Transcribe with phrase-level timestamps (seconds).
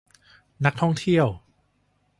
[0.65, 1.27] นักท่องเที่ยว